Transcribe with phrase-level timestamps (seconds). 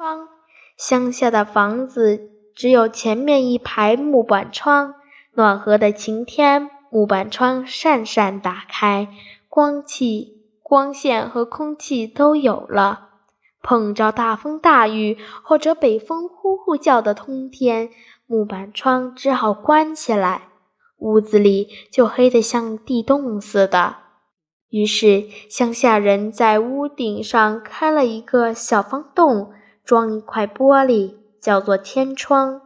[0.00, 0.28] 窗，
[0.78, 4.94] 乡下的房子只有前面一排木板窗。
[5.34, 9.08] 暖和的晴天，木板窗扇扇打开，
[9.46, 13.10] 光气、光线和空气都有了。
[13.62, 17.90] 碰着大风大雨或者北风呼呼叫的冬天，
[18.26, 20.48] 木板窗只好关起来，
[20.96, 23.96] 屋子里就黑得像地洞似的。
[24.70, 29.52] 于是，乡下人在屋顶上开了一个小方洞。
[29.84, 32.62] 装一块玻璃，叫做天窗。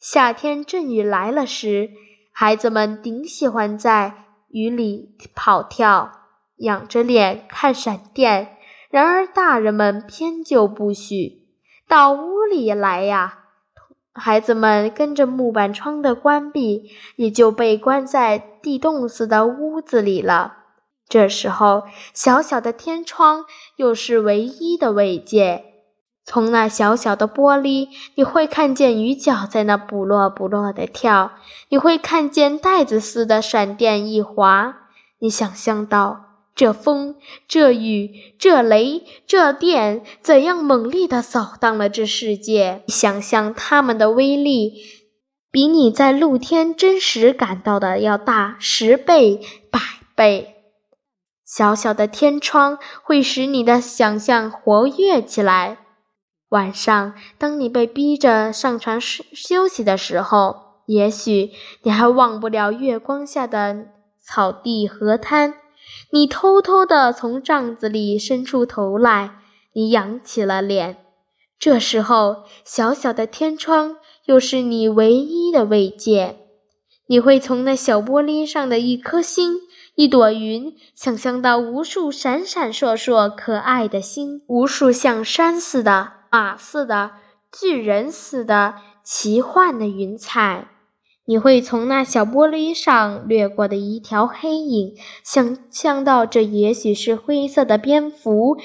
[0.00, 1.90] 夏天阵雨来了时，
[2.32, 6.10] 孩子们顶喜欢在雨里跑跳，
[6.56, 8.56] 仰着脸看闪电。
[8.90, 11.48] 然而大人们偏就不许
[11.88, 13.40] 到屋里来呀。
[14.12, 20.58] 孩子们跟着木板窗的关闭，也就被关在地洞似的屋子里了。
[21.08, 21.82] 这时候，
[22.12, 23.44] 小小的天窗
[23.74, 25.73] 又是唯一的慰藉。
[26.26, 31.32] 从那小小的玻璃，你会看见雨脚在那不落不落的跳；
[31.68, 34.88] 你会看见带子似的闪电一划。
[35.20, 36.20] 你想象到
[36.54, 37.16] 这风、
[37.46, 42.82] 这雨、这雷、这电怎样猛烈地扫荡了这世界？
[42.88, 44.72] 想象它们的威力，
[45.50, 49.78] 比你在露天真实感到的要大十倍、百
[50.14, 50.54] 倍。
[51.44, 55.78] 小小的天窗会使你的想象活跃起来。
[56.50, 60.56] 晚上，当你被逼着上床休休息的时候，
[60.86, 61.50] 也许
[61.82, 63.86] 你还忘不了月光下的
[64.22, 65.54] 草地河滩。
[66.10, 69.38] 你偷偷地从帐子里伸出头来，
[69.74, 70.98] 你仰起了脸。
[71.58, 76.36] 这时候，小小的天窗又是你唯一的慰藉。
[77.06, 79.56] 你会从那小玻璃上的一颗星、
[79.94, 86.12] 一朵云，想象到无数闪闪烁烁可爱的星，无数像山似的。
[86.34, 87.12] 马似的、
[87.52, 90.66] 巨人似的奇幻的云彩，
[91.26, 98.56] 你会从那小玻璃上掠过的一条黑影，想象到这也许是灰色的蝙蝠，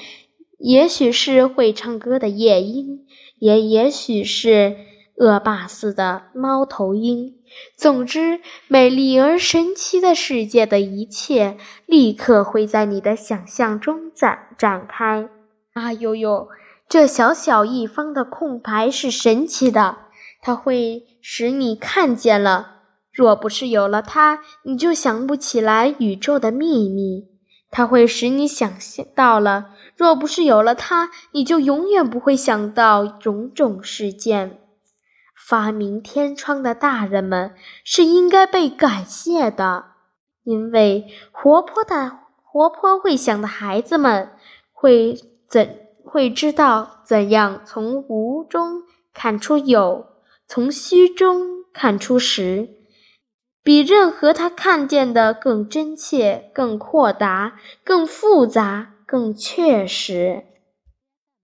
[0.58, 3.06] 也许是会唱歌的夜莺，
[3.38, 4.74] 也也许是
[5.18, 7.36] 恶霸似的猫头鹰。
[7.76, 11.56] 总之，美丽而神奇的世界的一切，
[11.86, 15.28] 立刻会在你的想象中展展开。
[15.74, 16.48] 啊呦呦！
[16.90, 19.98] 这小小一方的空白是神奇的，
[20.42, 22.78] 它会使你看见了。
[23.12, 27.28] 若不是有了它，你就想不起来宇宙的秘密。
[27.70, 29.66] 它会使你想象到了。
[29.96, 34.58] 若不是有了它，你就永远不会想到种种事件。
[35.36, 39.84] 发明天窗的大人们是应该被感谢的，
[40.42, 44.32] 因为活泼的、活泼会想的孩子们
[44.72, 45.16] 会
[45.48, 45.86] 怎？
[46.04, 50.06] 会知道怎样从无中看出有，
[50.46, 52.68] 从虚中看出实，
[53.62, 60.44] 比任何他看见的更真切、更阔达、更复杂、更确实。